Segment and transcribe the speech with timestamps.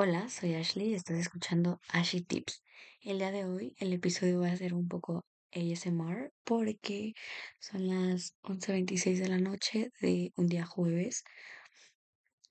[0.00, 2.62] Hola, soy Ashley y estás escuchando Ashley Tips.
[3.00, 7.14] El día de hoy el episodio va a ser un poco ASMR porque
[7.58, 11.24] son las 11.26 de la noche de un día jueves.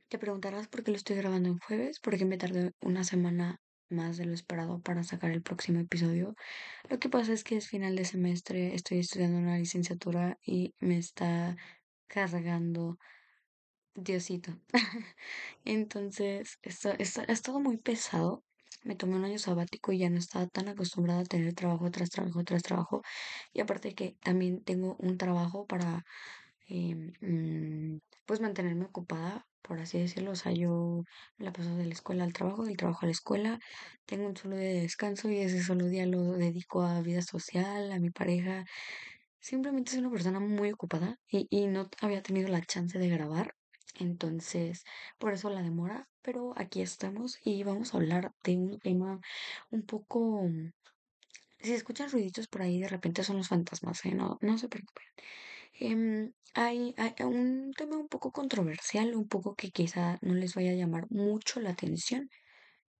[0.09, 4.17] Te preguntarás por qué lo estoy grabando en jueves, porque me tardé una semana más
[4.17, 6.35] de lo esperado para sacar el próximo episodio.
[6.89, 10.97] Lo que pasa es que es final de semestre, estoy estudiando una licenciatura y me
[10.97, 11.55] está
[12.07, 12.97] cargando
[13.99, 14.51] Diosito.
[15.65, 18.43] Entonces, esto, esto, ha estado muy pesado.
[18.83, 22.09] Me tomé un año sabático y ya no estaba tan acostumbrada a tener trabajo tras
[22.11, 23.01] trabajo tras trabajo.
[23.53, 26.03] Y aparte que también tengo un trabajo para,
[26.69, 30.31] em, mm, pues, mantenerme ocupada, por así decirlo.
[30.31, 31.03] O sea, yo
[31.37, 33.59] la paso de la escuela al trabajo, del trabajo a la escuela.
[34.05, 37.91] Tengo un solo día de descanso y ese solo día lo dedico a vida social,
[37.91, 38.65] a mi pareja.
[39.41, 43.56] Simplemente soy una persona muy ocupada y, y no había tenido la chance de grabar.
[43.99, 44.83] Entonces,
[45.17, 49.19] por eso la demora, pero aquí estamos y vamos a hablar de un tema
[49.71, 50.43] un poco...
[50.43, 50.71] mm,
[51.59, 54.13] Si escuchan ruiditos por ahí, de repente son los fantasmas, ¿eh?
[54.15, 55.05] No, no se preocupen.
[55.73, 60.71] Em, hay, hay un tema un poco controversial, un poco que quizá no les vaya
[60.71, 62.29] a llamar mucho la atención.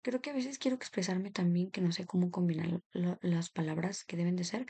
[0.03, 2.81] Creo que a veces quiero expresarme también que no sé cómo combinar
[3.21, 4.65] las palabras que deben de ser,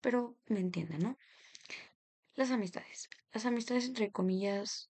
[0.00, 1.18] pero me entienden, ¿no?
[2.34, 3.08] Las amistades.
[3.32, 4.90] Las amistades, entre comillas,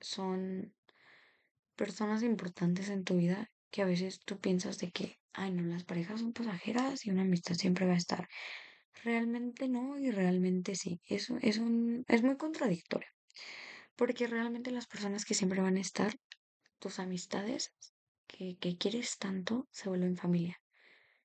[0.00, 0.74] son
[1.76, 5.84] personas importantes en tu vida que a veces tú piensas de que, ay, no, las
[5.84, 8.28] parejas son pasajeras y una amistad siempre va a estar.
[9.04, 11.00] Realmente no y realmente sí.
[11.06, 13.08] Eso es un, es muy contradictorio,
[13.96, 16.14] porque realmente las personas que siempre van a estar,
[16.78, 17.72] tus amistades
[18.26, 20.60] que, que quieres tanto, se vuelven familia.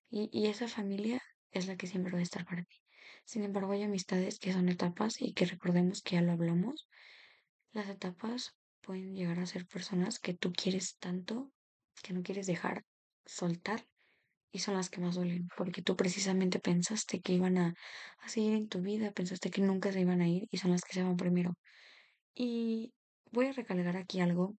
[0.09, 2.77] Y, y esa familia es la que siempre va a estar para ti.
[3.25, 6.87] Sin embargo, hay amistades que son etapas y que recordemos que ya lo hablamos
[7.75, 8.55] las etapas
[8.86, 11.52] pueden llegar a ser personas que tú quieres tanto,
[12.03, 12.83] que no quieres dejar
[13.25, 13.86] soltar,
[14.52, 17.73] y son las que más duelen, porque tú precisamente pensaste que iban a,
[18.19, 20.84] a seguir en tu vida, pensaste que nunca se iban a ir, y son las
[20.84, 21.56] que se van primero.
[22.35, 22.94] Y
[23.31, 24.56] voy a recalcar aquí algo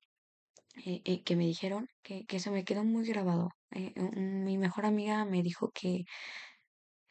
[0.84, 3.50] eh, eh, que me dijeron, que, que se me quedó muy grabado.
[3.70, 6.04] Eh, mi mejor amiga me dijo que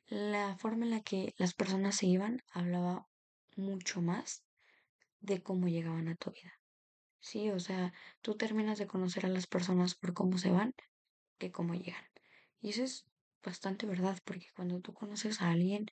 [0.07, 3.07] la forma en la que las personas se iban hablaba
[3.55, 4.43] mucho más
[5.19, 6.54] de cómo llegaban a tu vida.
[7.29, 7.91] Sí, o sea,
[8.21, 10.73] tú terminas de conocer a las personas por cómo se van
[11.39, 12.05] que cómo llegan.
[12.61, 13.05] Y eso es
[13.43, 15.87] bastante verdad, porque cuando tú conoces a alguien,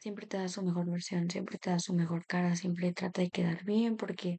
[0.00, 3.30] siempre te da su mejor versión, siempre te da su mejor cara, siempre trata de
[3.30, 4.38] quedar bien, porque,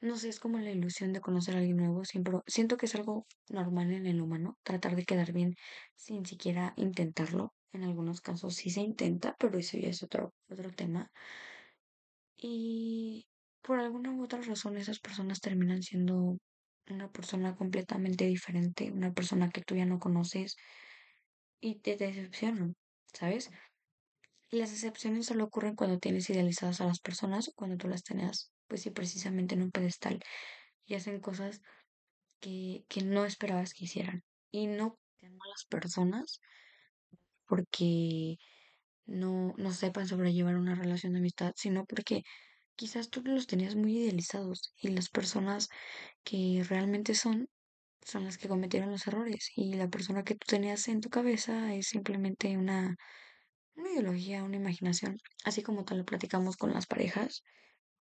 [0.00, 2.94] no sé, es como la ilusión de conocer a alguien nuevo, siempre siento que es
[2.96, 5.54] algo normal en el humano, tratar de quedar bien
[5.96, 7.54] sin siquiera intentarlo.
[7.72, 11.10] En algunos casos sí se intenta, pero eso ya es otro, otro tema.
[12.38, 13.26] Y
[13.66, 16.38] por alguna u otra razón esas personas terminan siendo
[16.88, 20.54] una persona completamente diferente, una persona que tú ya no conoces
[21.60, 22.76] y te decepcionan,
[23.12, 23.50] ¿sabes?
[24.52, 28.52] Las decepciones solo ocurren cuando tienes idealizadas a las personas o cuando tú las tenías,
[28.68, 30.20] pues sí, precisamente en un pedestal
[30.84, 31.60] y hacen cosas
[32.38, 34.22] que, que no esperabas que hicieran.
[34.52, 36.38] Y no sean malas personas
[37.46, 38.36] porque
[39.06, 42.22] no, no sepan sobrellevar una relación de amistad, sino porque
[42.76, 45.68] quizás tú los tenías muy idealizados y las personas
[46.24, 47.48] que realmente son
[48.06, 51.74] son las que cometieron los errores y la persona que tú tenías en tu cabeza
[51.74, 52.96] es simplemente una,
[53.74, 55.18] una ideología, una imaginación.
[55.44, 57.42] Así como tal lo platicamos con las parejas,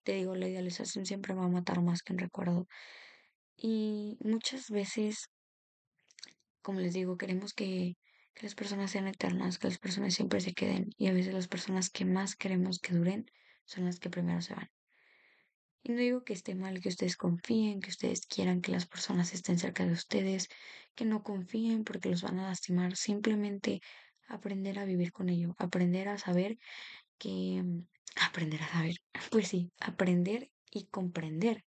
[0.03, 2.67] te digo, la idealización siempre va a matar más que un recuerdo.
[3.55, 5.29] Y muchas veces,
[6.61, 7.95] como les digo, queremos que,
[8.33, 11.47] que las personas sean eternas, que las personas siempre se queden y a veces las
[11.47, 13.25] personas que más queremos que duren
[13.65, 14.69] son las que primero se van.
[15.83, 19.33] Y no digo que esté mal que ustedes confíen, que ustedes quieran que las personas
[19.33, 20.47] estén cerca de ustedes,
[20.95, 22.95] que no confíen porque los van a lastimar.
[22.95, 23.81] Simplemente
[24.27, 26.57] aprender a vivir con ello, aprender a saber
[27.17, 27.61] que...
[27.63, 27.87] mm,
[28.21, 28.95] Aprender a saber,
[29.31, 31.65] pues sí, aprender y comprender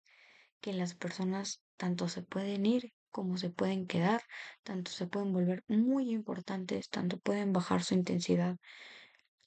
[0.61, 4.23] que las personas tanto se pueden ir como se pueden quedar,
[4.63, 8.57] tanto se pueden volver muy importantes, tanto pueden bajar su intensidad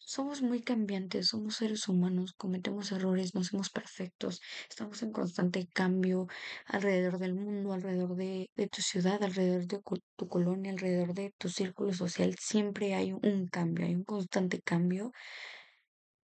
[0.10, 6.28] somos muy cambiantes, somos seres humanos, cometemos errores, no somos perfectos, estamos en constante cambio
[6.66, 9.80] alrededor del mundo, alrededor de, de tu ciudad, alrededor de
[10.16, 12.36] tu colonia, alrededor de tu círculo social.
[12.40, 15.12] Siempre hay un cambio, hay un constante cambio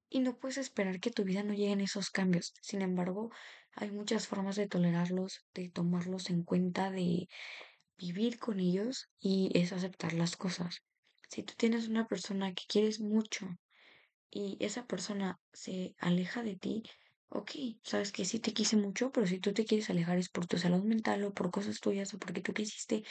[0.09, 2.53] y no puedes esperar que tu vida no lleguen esos cambios.
[2.61, 3.29] Sin embargo,
[3.75, 7.27] hay muchas formas de tolerarlos, de tomarlos en cuenta, de
[7.99, 10.81] vivir con ellos y es aceptar las cosas.
[11.29, 13.47] Si tú tienes una persona que quieres mucho,
[14.31, 16.83] y esa persona se aleja de ti,
[17.29, 17.51] ok,
[17.83, 20.57] sabes que sí te quise mucho, pero si tú te quieres alejar es por tu
[20.57, 23.03] salud mental o por cosas tuyas o porque tú quisiste.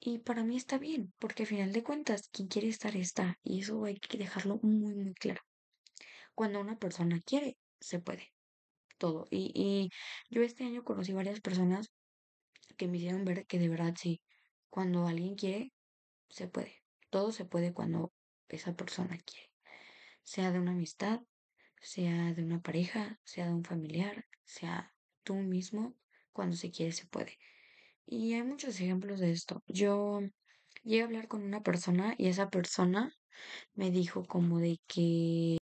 [0.00, 3.38] Y para mí está bien, porque al final de cuentas, quien quiere estar está.
[3.44, 5.40] Y eso hay que dejarlo muy, muy claro.
[6.34, 8.32] Cuando una persona quiere, se puede.
[8.98, 9.26] Todo.
[9.30, 9.90] Y, y
[10.30, 11.90] yo este año conocí varias personas
[12.76, 14.22] que me hicieron ver que de verdad sí.
[14.70, 15.72] Cuando alguien quiere,
[16.30, 16.82] se puede.
[17.10, 18.12] Todo se puede cuando
[18.48, 19.51] esa persona quiere.
[20.24, 21.20] Sea de una amistad,
[21.80, 25.96] sea de una pareja, sea de un familiar, sea tú mismo,
[26.32, 27.38] cuando se quiere se puede.
[28.06, 29.62] Y hay muchos ejemplos de esto.
[29.66, 30.20] Yo
[30.82, 33.12] llegué a hablar con una persona y esa persona
[33.74, 35.58] me dijo como de que,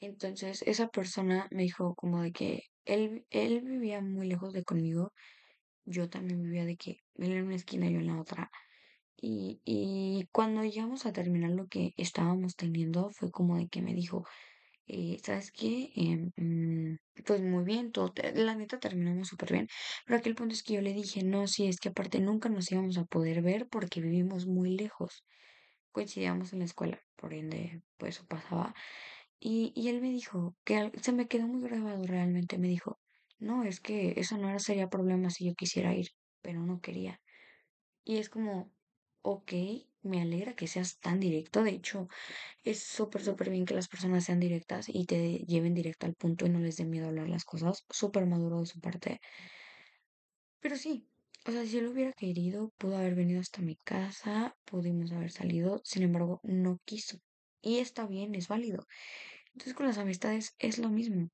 [0.00, 5.12] entonces esa persona me dijo como de que él, él vivía muy lejos de conmigo,
[5.84, 8.50] yo también vivía de que él en una esquina, yo en la otra.
[9.16, 13.94] Y, y cuando llegamos a terminar lo que estábamos teniendo, fue como de que me
[13.94, 14.24] dijo,
[14.86, 15.90] eh, ¿sabes qué?
[15.96, 19.68] Em, mm, pues muy bien, todo, la neta terminamos súper bien.
[20.06, 22.48] Pero aquí el punto es que yo le dije, no, sí, es que aparte nunca
[22.48, 25.24] nos íbamos a poder ver porque vivimos muy lejos.
[25.92, 28.74] Coincidíamos en la escuela, por ende, pues eso pasaba.
[29.40, 32.58] Y, y él me dijo que se me quedó muy grabado realmente.
[32.58, 32.98] Me dijo,
[33.38, 36.08] no, es que eso no era, sería problema si yo quisiera ir,
[36.42, 37.20] pero no quería.
[38.04, 38.73] Y es como,
[39.24, 39.52] ok,
[40.02, 41.62] me alegra que seas tan directo.
[41.64, 42.08] De hecho,
[42.64, 46.46] es súper, súper bien que las personas sean directas y te lleven directo al punto
[46.46, 47.84] y no les dé miedo hablar las cosas.
[47.90, 49.20] Súper maduro de su parte.
[50.60, 51.06] Pero sí,
[51.46, 55.80] o sea, si él hubiera querido, pudo haber venido hasta mi casa, pudimos haber salido,
[55.84, 57.18] sin embargo, no quiso.
[57.62, 58.86] Y está bien, es válido.
[59.52, 61.30] Entonces con las amistades es lo mismo.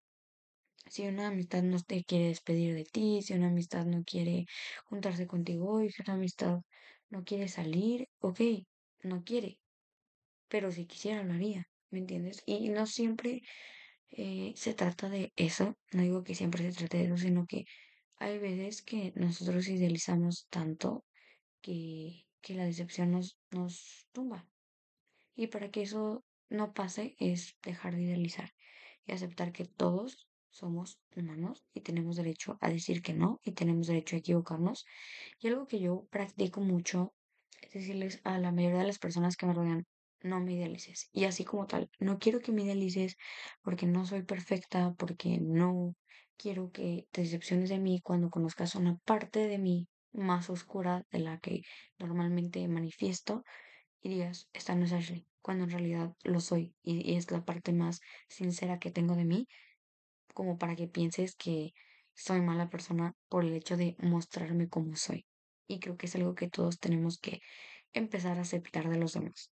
[0.86, 4.46] Si una amistad no te quiere despedir de ti, si una amistad no quiere
[4.86, 6.60] juntarse contigo hoy, si una amistad
[7.10, 8.40] no quiere salir, ok,
[9.02, 9.58] no quiere,
[10.48, 12.42] pero si quisiera lo haría, ¿me entiendes?
[12.46, 13.42] Y no siempre
[14.10, 17.64] eh, se trata de eso, no digo que siempre se trate de eso, sino que
[18.16, 21.04] hay veces que nosotros idealizamos tanto
[21.60, 24.46] que, que la decepción nos, nos tumba.
[25.34, 28.52] Y para que eso no pase es dejar de idealizar
[29.06, 33.86] y aceptar que todos somos humanos y tenemos derecho a decir que no y tenemos
[33.86, 34.84] derecho a equivocarnos.
[35.38, 37.14] Y algo que yo practico mucho
[37.62, 39.86] es decirles a la mayoría de las personas que me rodean,
[40.22, 41.08] no me idealices.
[41.12, 43.16] Y así como tal, no quiero que me idealices
[43.62, 45.94] porque no soy perfecta, porque no
[46.36, 51.20] quiero que te decepciones de mí cuando conozcas una parte de mí más oscura de
[51.20, 51.62] la que
[51.98, 53.44] normalmente manifiesto
[54.02, 57.72] y digas, esta no es Ashley, cuando en realidad lo soy y, es la parte
[57.72, 59.46] más sincera que tengo de mí,
[60.40, 61.74] como para que pienses que
[62.14, 65.26] soy mala persona por el hecho de mostrarme como soy.
[65.66, 67.40] Y creo que es algo que todos tenemos que
[67.92, 69.50] empezar a aceptar de los demás.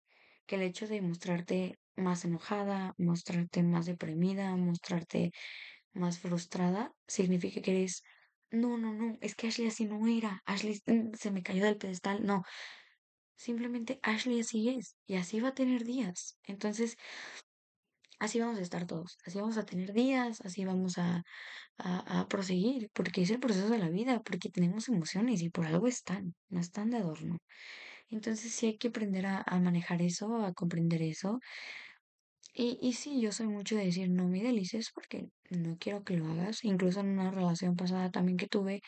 [0.47, 5.33] Que el hecho de mostrarte más enojada, mostrarte más deprimida, mostrarte
[5.93, 8.05] más frustrada, significa que eres,
[8.53, 11.79] no, no, no, es que Ashley así no era, Ashley mm, se me cayó del
[11.79, 12.44] pedestal, no,
[13.35, 16.38] simplemente Ashley así es y así va a tener días.
[16.44, 16.97] Entonces,
[18.18, 21.22] así vamos a estar todos, así vamos a tener días, así vamos a,
[21.78, 25.66] a, a proseguir, porque es el proceso de la vida, porque tenemos emociones y por
[25.66, 27.38] algo están, no están de adorno.
[28.10, 31.40] Entonces sí hay que aprender a, a manejar eso, a comprender eso.
[32.54, 36.16] Y, y sí, yo soy mucho de decir no me delices porque no quiero que
[36.16, 36.64] lo hagas.
[36.64, 38.80] Incluso en una relación pasada también que tuve,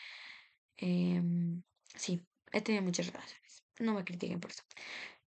[0.77, 1.63] em,
[1.95, 2.21] sí,
[2.51, 3.63] he tenido muchas relaciones.
[3.79, 4.63] No me critiquen por eso.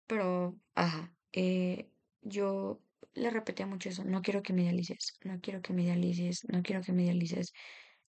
[0.08, 1.91] Pero, ajá, eh,
[2.22, 2.81] yo
[3.13, 6.62] le repetía mucho eso, no quiero que me idealices, no quiero que me idealices, no
[6.63, 7.51] quiero que me idealices.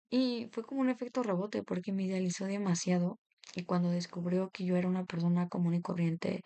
[0.10, 3.20] Y fue como un efecto rebote porque me idealizó demasiado
[3.56, 6.42] y cuando descubrió que yo era una persona común y corriente,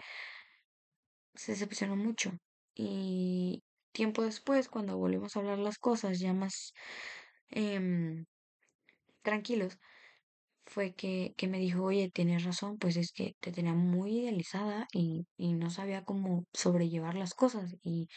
[1.36, 2.32] se decepcionó mucho.
[2.76, 6.74] Y tiempo después, cuando volvimos a hablar las cosas ya más
[7.50, 8.26] em,
[9.24, 9.80] tranquilos,
[10.74, 14.88] fue que, que me dijo, oye, tienes razón, pues es que te tenía muy idealizada
[14.94, 17.76] y, y no sabía cómo sobrellevar las cosas.
[17.84, 18.08] Y,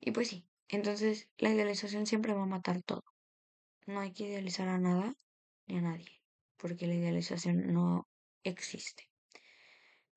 [0.00, 3.04] y pues sí, entonces la idealización siempre va a matar todo.
[3.86, 5.14] No hay que idealizar a nada
[5.66, 6.22] ni a nadie,
[6.58, 8.08] porque la idealización no
[8.44, 9.04] existe.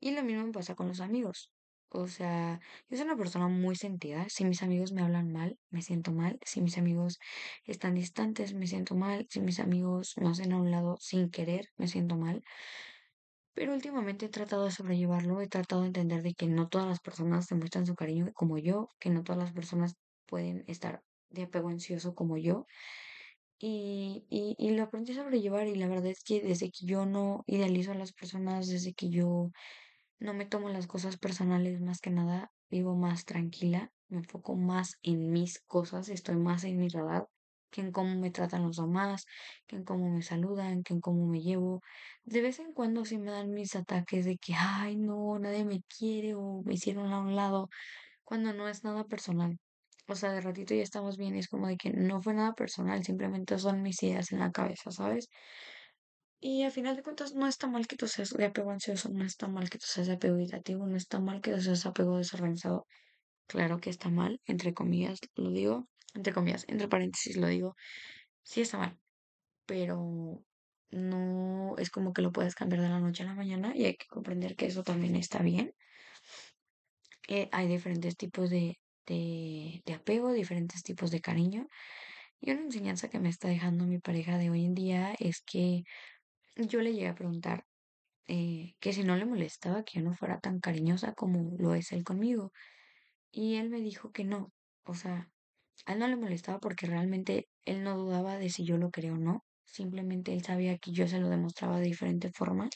[0.01, 1.49] Y lo mismo me pasa con los amigos.
[1.93, 4.25] O sea, yo soy una persona muy sentida.
[4.29, 6.39] Si mis amigos me hablan mal, me siento mal.
[6.45, 7.19] Si mis amigos
[7.65, 9.27] están distantes, me siento mal.
[9.29, 12.43] Si mis amigos me hacen a un lado sin querer, me siento mal.
[13.53, 17.01] Pero últimamente he tratado de sobrellevarlo, he tratado de entender de que no todas las
[17.01, 19.95] personas demuestran su cariño como yo, que no todas las personas
[20.25, 22.65] pueden estar de apego ansioso como yo.
[23.59, 27.05] Y, y, y lo aprendí a sobrellevar y la verdad es que desde que yo
[27.05, 29.51] no idealizo a las personas, desde que yo
[30.21, 34.97] no me tomo las cosas personales más que nada, vivo más tranquila, me enfoco más
[35.01, 37.27] en mis cosas, estoy más en mi radar.
[37.71, 39.25] que en cómo me tratan los demás,
[39.67, 41.81] que en cómo me saludan, que en cómo me llevo.
[42.25, 45.81] De vez en cuando sí me dan mis ataques de que, ay, no, nadie me
[45.83, 47.69] quiere o me hicieron a un lado,
[48.23, 49.57] cuando no es nada personal.
[50.07, 53.03] O sea, de ratito ya estamos bien, es como de que no fue nada personal,
[53.03, 55.29] simplemente son mis ideas en la cabeza, ¿sabes?
[56.43, 59.23] Y al final de cuentas no está mal que tú seas de apego ansioso, no
[59.23, 62.17] está mal que tú seas de apego irritativo, no está mal que tú seas apego
[62.17, 62.87] desorganizado.
[63.45, 67.75] Claro que está mal, entre comillas lo digo, entre comillas, entre paréntesis lo digo,
[68.41, 68.97] sí está mal,
[69.67, 70.43] pero
[70.89, 73.95] no es como que lo puedes cambiar de la noche a la mañana y hay
[73.95, 75.73] que comprender que eso también está bien.
[77.27, 81.67] Eh, hay diferentes tipos de, de, de apego, diferentes tipos de cariño.
[82.39, 85.83] Y una enseñanza que me está dejando mi pareja de hoy en día es que
[86.55, 87.65] yo le llegué a preguntar
[88.27, 91.91] eh, que si no le molestaba que yo no fuera tan cariñosa como lo es
[91.91, 92.51] él conmigo.
[93.31, 94.51] Y él me dijo que no.
[94.85, 95.29] O sea,
[95.85, 99.13] a él no le molestaba porque realmente él no dudaba de si yo lo quería
[99.13, 99.45] o no.
[99.65, 102.69] Simplemente él sabía que yo se lo demostraba de diferente forma.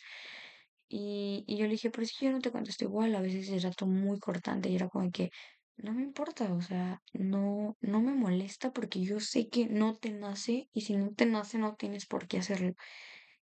[0.88, 3.16] Y, y yo le dije, pero es que yo no te contesto igual.
[3.16, 5.32] A veces es rato muy cortante y era como que
[5.78, 6.54] no me importa.
[6.54, 10.96] O sea, no, no me molesta porque yo sé que no te nace y si
[10.96, 12.74] no te nace no tienes por qué hacerlo.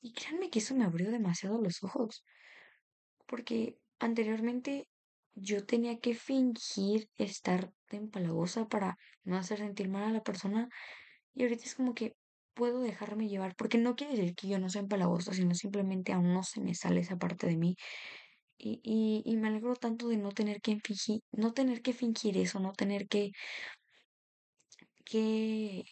[0.00, 2.24] Y créanme que eso me abrió demasiado los ojos.
[3.26, 4.88] Porque anteriormente
[5.34, 10.68] yo tenía que fingir estar empalagosa para no hacer sentir mal a la persona
[11.34, 12.16] y ahorita es como que
[12.54, 16.34] puedo dejarme llevar, porque no quiere decir que yo no sea empalagosa, sino simplemente aún
[16.34, 17.76] no se me sale esa parte de mí.
[18.58, 22.36] Y, y, y me alegro tanto de no tener que fingir, no tener que fingir
[22.36, 23.30] eso, no tener que,
[25.04, 25.84] que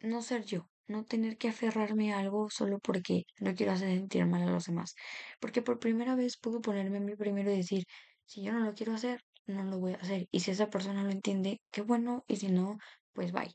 [0.00, 4.26] no ser yo, no tener que aferrarme a algo solo porque no quiero hacer sentir
[4.26, 4.94] mal a los demás.
[5.40, 7.84] Porque por primera vez puedo ponerme a mí primero y decir,
[8.26, 10.26] si yo no lo quiero hacer, no lo voy a hacer.
[10.30, 12.78] Y si esa persona lo entiende, qué bueno, y si no,
[13.12, 13.54] pues bye.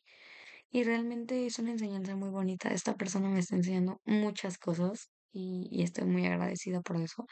[0.72, 2.70] Y realmente es una enseñanza muy bonita.
[2.70, 7.26] Esta persona me está enseñando muchas cosas y, y estoy muy agradecida por eso.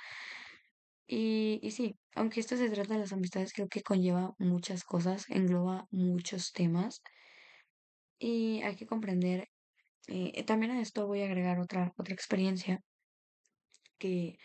[1.07, 5.25] Y, y sí, aunque esto se trata de las amistades, creo que conlleva muchas cosas,
[5.29, 7.01] engloba muchos temas
[8.19, 9.49] y hay que comprender.
[10.45, 12.81] También a esto voy a agregar otra, otra experiencia
[13.99, 14.37] que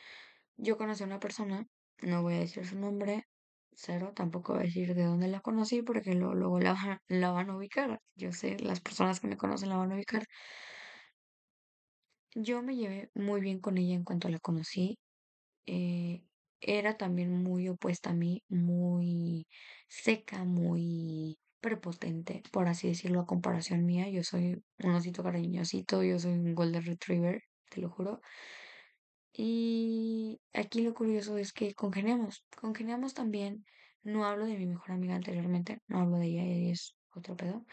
[0.57, 1.67] yo conocí a una persona,
[2.03, 3.25] no voy a decir su nombre,
[3.73, 7.57] cero, tampoco voy a decir de dónde la conocí porque luego la, la van a
[7.57, 8.01] ubicar.
[8.17, 10.25] Yo sé, las personas que me conocen la van a ubicar.
[12.35, 14.99] Yo me llevé muy bien con ella en cuanto la conocí.
[15.67, 16.23] eh,
[16.61, 19.47] era también muy opuesta a mí, muy
[19.89, 24.09] seca, muy prepotente, por así decirlo, a comparación mía.
[24.09, 28.21] Yo soy un osito cariñosito, yo soy un golden retriever, te lo juro.
[29.33, 33.65] Y aquí lo curioso es que congeniamos, congeniamos también.
[34.05, 37.67] No hablo de mi mejor amiga anteriormente, no hablo de ella, ella es otro pedo.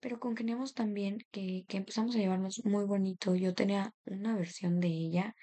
[0.00, 3.34] Pero congeniamos también que, que empezamos a llevarnos muy bonito.
[3.34, 5.34] Yo tenía una versión de ella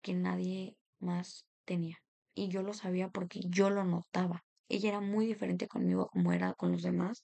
[0.00, 1.98] que nadie más tenía.
[2.34, 4.44] Y yo lo sabía porque yo lo notaba.
[4.70, 7.22] Ella era muy diferente conmigo como era con los demás.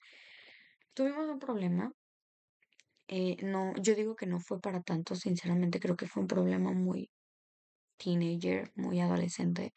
[0.94, 1.92] Tuvimos un problema.
[3.08, 6.72] eh, no, yo digo que no fue para tanto, sinceramente creo que fue un problema
[6.72, 7.10] muy
[7.98, 9.72] teenager, muy adolescente.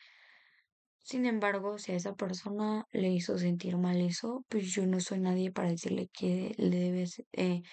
[0.99, 5.19] Sin embargo, si a esa persona le hizo sentir mal eso, pues yo no soy
[5.19, 7.63] nadie para decirle que le debes, eh,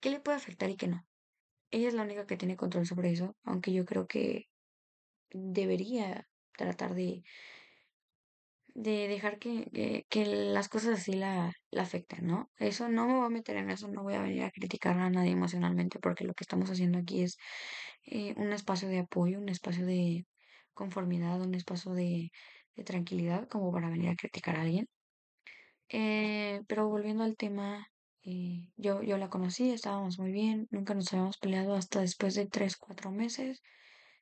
[0.00, 1.06] que le puede afectar y que no.
[1.70, 4.46] Ella es la única que tiene control sobre eso, aunque yo creo que
[5.30, 7.22] debería tratar de
[8.74, 12.50] de dejar que, que, que las cosas así la, la afecten, ¿no?
[12.58, 15.10] Eso no me voy a meter en eso, no voy a venir a criticar a
[15.10, 17.36] nadie emocionalmente, porque lo que estamos haciendo aquí es
[18.06, 20.26] eh, un espacio de apoyo, un espacio de
[20.74, 22.30] conformidad, un espacio de,
[22.84, 24.88] tranquilidad, como para venir a criticar a alguien.
[25.88, 27.86] Eh, pero volviendo al tema,
[28.24, 32.46] eh, yo, yo la conocí, estábamos muy bien, nunca nos habíamos peleado hasta después de
[32.46, 33.62] tres, cuatro meses,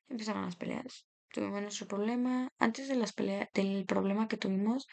[0.09, 1.05] empezaron las peleas.
[1.33, 2.51] Tuvimos nuestro problema.
[2.59, 4.87] Antes de las peleas, del problema que tuvimos,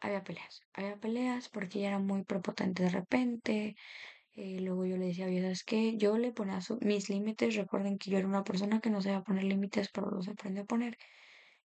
[0.00, 0.60] había peleas.
[0.74, 3.76] Había peleas porque ella era muy prepotente de repente.
[4.34, 5.96] eh, luego yo le decía, oye, ¿sabes qué?
[5.98, 7.56] Yo le ponía mis límites.
[7.56, 10.64] Recuerden que yo era una persona que no sabía poner límites, pero los aprendí a
[10.64, 10.96] poner.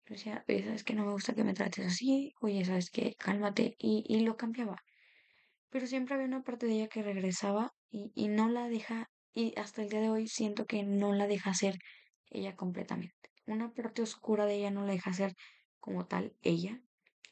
[0.06, 0.94] Yo decía, oye, ¿sabes qué?
[0.94, 2.32] No me gusta que me trates así.
[2.42, 3.14] Oye, ¿sabes qué?
[3.18, 3.76] Cálmate.
[3.78, 4.76] Y, y lo cambiaba.
[5.70, 9.54] Pero siempre había una parte de ella que regresaba y, y no la deja, y
[9.58, 11.76] hasta el día de hoy siento que no la deja ser
[12.30, 13.30] ella completamente.
[13.46, 15.34] Una parte oscura de ella no la deja ser
[15.80, 16.80] como tal ella.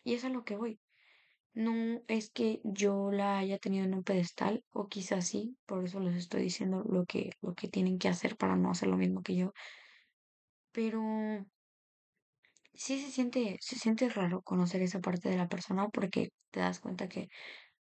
[0.05, 0.81] Y es a lo que voy.
[1.55, 6.01] No es que yo la haya tenido en un pedestal, o quizás sí, por eso
[6.01, 9.23] les estoy diciendo lo que, lo que tienen que hacer para no hacer lo mismo
[9.23, 9.53] que yo.
[10.73, 11.01] Pero
[12.75, 16.81] sí se siente, se siente raro conocer esa parte de la persona porque te das
[16.81, 17.29] cuenta que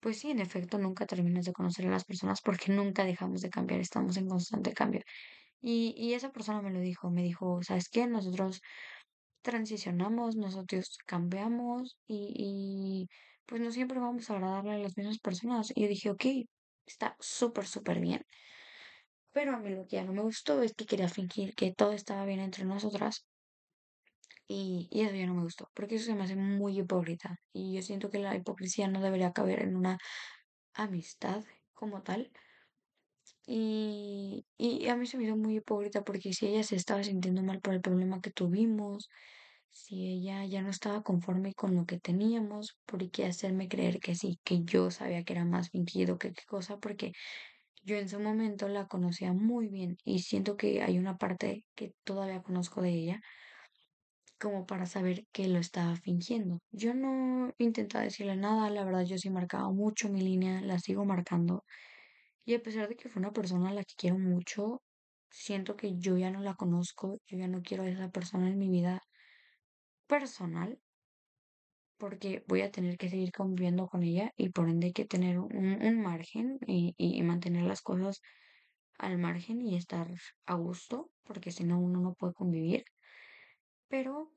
[0.01, 3.49] pues sí, en efecto, nunca terminas de conocer a las personas porque nunca dejamos de
[3.51, 5.01] cambiar, estamos en constante cambio.
[5.61, 8.07] Y, y esa persona me lo dijo, me dijo, ¿sabes qué?
[8.07, 8.61] Nosotros
[9.41, 13.07] transicionamos, nosotros cambiamos y, y
[13.45, 15.71] pues no siempre vamos a agradarle a las mismas personas.
[15.75, 16.25] Y yo dije, ok,
[16.85, 18.25] está súper, súper bien.
[19.33, 21.91] Pero a mí lo que ya no me gustó es que quería fingir que todo
[21.91, 23.25] estaba bien entre nosotras.
[24.47, 27.37] Y, y eso ya no me gustó, porque eso se me hace muy hipócrita.
[27.53, 29.97] Y yo siento que la hipocresía no debería caber en una
[30.73, 32.31] amistad como tal.
[33.45, 37.43] Y, y a mí se me hizo muy hipócrita porque si ella se estaba sintiendo
[37.43, 39.09] mal por el problema que tuvimos,
[39.71, 44.15] si ella ya no estaba conforme con lo que teníamos, ¿por qué hacerme creer que
[44.15, 46.77] sí, que yo sabía que era más fingido que qué cosa?
[46.79, 47.13] Porque
[47.83, 51.93] yo en su momento la conocía muy bien y siento que hay una parte que
[52.03, 53.21] todavía conozco de ella
[54.39, 56.59] como para saber que lo estaba fingiendo.
[56.71, 61.05] Yo no intentaba decirle nada, la verdad yo sí marcaba mucho mi línea, la sigo
[61.05, 61.63] marcando.
[62.45, 64.81] Y a pesar de que fue una persona a la que quiero mucho,
[65.29, 68.57] siento que yo ya no la conozco, yo ya no quiero a esa persona en
[68.57, 69.01] mi vida
[70.07, 70.79] personal,
[71.97, 75.39] porque voy a tener que seguir conviviendo con ella y por ende hay que tener
[75.39, 78.21] un, un margen y, y mantener las cosas
[78.97, 80.07] al margen y estar
[80.45, 82.83] a gusto, porque si no uno no puede convivir.
[83.87, 84.31] Pero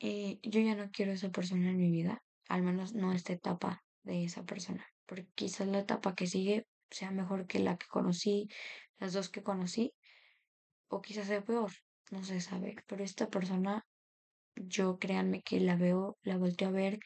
[0.00, 3.32] eh, yo ya no quiero a esa persona en mi vida, al menos no esta
[3.32, 7.86] etapa de esa persona, porque quizás la etapa que sigue sea mejor que la que
[7.86, 8.48] conocí,
[8.98, 9.94] las dos que conocí,
[10.88, 11.70] o quizás sea peor,
[12.10, 13.86] no se sabe, pero esta persona,
[14.54, 16.98] yo créanme que la veo, la volteo a ver,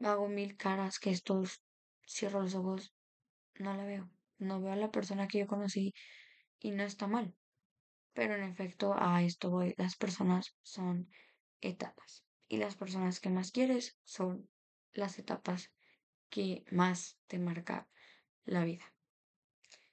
[0.00, 1.62] hago mil caras que estos,
[2.06, 2.92] cierro los ojos,
[3.54, 5.94] no la veo, no veo a la persona que yo conocí
[6.58, 7.34] y no está mal,
[8.12, 11.08] pero en efecto a esto voy, las personas son
[11.60, 12.24] etapas.
[12.48, 14.50] Y las personas que más quieres son
[14.92, 15.70] las etapas
[16.28, 17.88] que más te marca
[18.44, 18.92] la vida.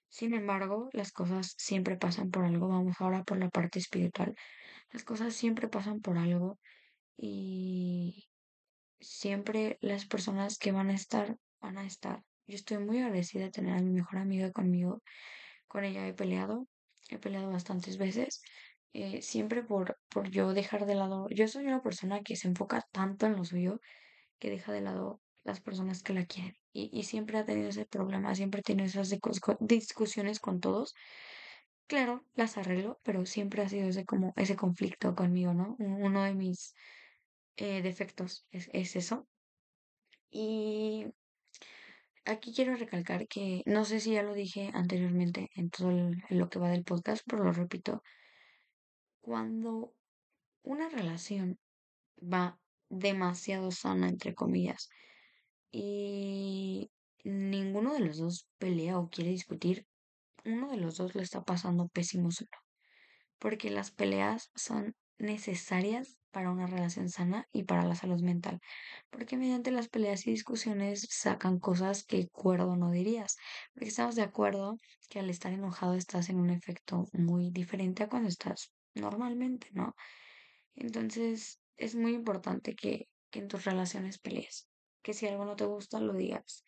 [0.09, 2.67] Sin embargo, las cosas siempre pasan por algo.
[2.67, 4.35] Vamos ahora por la parte espiritual.
[4.91, 6.59] Las cosas siempre pasan por algo
[7.17, 8.27] y
[8.99, 12.23] siempre las personas que van a estar, van a estar.
[12.47, 15.03] Yo estoy muy agradecida de tener a mi mejor amiga conmigo.
[15.67, 16.67] Con ella he peleado,
[17.09, 18.41] he peleado bastantes veces
[18.93, 22.83] eh, siempre por, por yo dejar de lado, yo soy una persona que se enfoca
[22.91, 23.79] tanto en lo suyo
[24.39, 26.55] que deja de lado las personas que la quieren.
[26.77, 29.11] Y, y siempre ha tenido ese problema, siempre tiene esas
[29.59, 30.93] discusiones con todos.
[31.87, 35.75] Claro, las arreglo, pero siempre ha sido ese como ese conflicto conmigo, ¿no?
[35.79, 36.75] Uno de mis
[37.55, 39.27] eh, defectos es, es eso.
[40.29, 41.07] Y
[42.25, 45.91] aquí quiero recalcar que no sé si ya lo dije anteriormente en todo
[46.29, 48.03] lo que va del podcast, pero lo repito,
[49.21, 49.95] cuando
[50.61, 51.57] una relación
[52.21, 52.59] va
[52.89, 54.89] demasiado sana, entre comillas,
[55.71, 56.91] y
[57.23, 59.85] ninguno de los dos pelea o quiere discutir,
[60.45, 62.49] uno de los dos le está pasando pésimo solo.
[63.39, 68.59] Porque las peleas son necesarias para una relación sana y para la salud mental.
[69.09, 73.35] Porque mediante las peleas y discusiones sacan cosas que cuerdo no dirías.
[73.73, 74.77] Porque estamos de acuerdo
[75.09, 79.95] que al estar enojado estás en un efecto muy diferente a cuando estás normalmente, ¿no?
[80.75, 84.66] Entonces es muy importante que, que en tus relaciones pelees,
[85.07, 86.65] que si algo no te gusta, lo digas,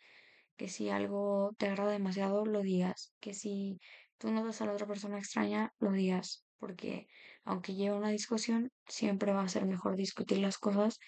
[0.56, 3.82] que si algo te agrada demasiado, lo digas, que si
[4.18, 7.10] tú notas a la otra persona extraña, lo digas, porque
[7.44, 11.00] aunque lleve una discusión, siempre va a ser mejor discutir las cosas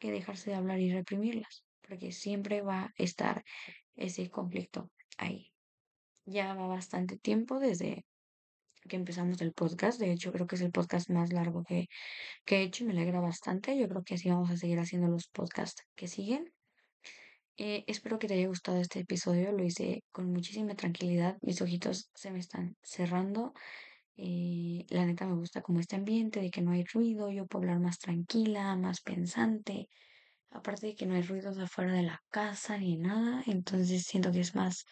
[0.00, 3.44] que dejarse de hablar y reprimirlas, porque siempre va a estar
[3.94, 5.52] ese conflicto ahí.
[6.24, 8.04] Ya va bastante tiempo desde
[8.88, 10.00] que empezamos el podcast.
[10.00, 11.86] De hecho, creo que es el podcast más largo que,
[12.44, 13.78] que he hecho y me alegra bastante.
[13.78, 16.52] Yo creo que así vamos a seguir haciendo los podcasts que siguen.
[17.62, 19.52] Eh, espero que te haya gustado este episodio.
[19.52, 21.36] Lo hice con muchísima tranquilidad.
[21.42, 23.52] Mis ojitos se me están cerrando.
[24.16, 27.30] Eh, la neta me gusta como este ambiente de que no hay ruido.
[27.30, 29.90] Yo puedo hablar más tranquila, más pensante.
[30.50, 33.42] Aparte de que no hay ruidos afuera de la casa ni nada.
[33.46, 34.86] Entonces siento que es más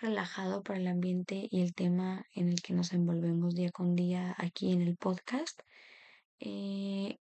[0.00, 4.32] relajado para el ambiente y el tema en el que nos envolvemos día con día
[4.38, 5.60] aquí en el podcast.
[6.38, 7.18] Eh,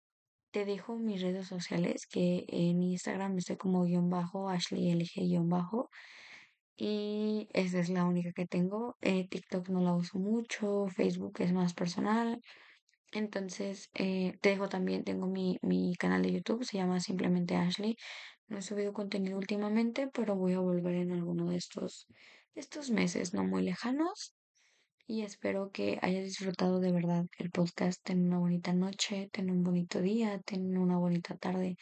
[0.52, 5.50] te dejo mis redes sociales que en Instagram estoy como guion bajo, Ashley LG guion
[5.50, 5.90] bajo.
[6.78, 8.98] Y esa es la única que tengo.
[9.02, 12.42] Eh, TikTok no la uso mucho, Facebook es más personal.
[13.12, 17.98] Entonces, eh, te dejo también, tengo mi, mi canal de YouTube, se llama simplemente Ashley.
[18.48, 22.08] No he subido contenido últimamente, pero voy a volver en alguno de estos
[22.56, 24.36] estos meses no muy lejanos
[25.10, 28.00] y espero que hayas disfrutado de verdad el podcast.
[28.04, 31.78] Ten una bonita noche, ten un bonito día, ten una bonita tarde,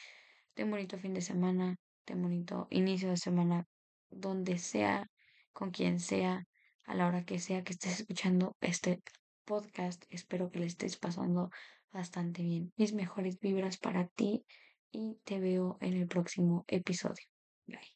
[0.54, 1.76] ten un bonito fin de semana.
[2.06, 3.66] ten bonito inicio de semana,
[4.10, 5.10] donde sea,
[5.52, 6.46] con quien sea,
[6.86, 9.02] a la hora que sea que estés escuchando este
[9.44, 10.06] podcast.
[10.10, 11.50] Espero que le estés pasando
[11.92, 12.72] bastante bien.
[12.78, 14.46] Mis mejores vibras para ti
[14.90, 17.26] y te veo en el próximo episodio.
[17.66, 17.94] Bye.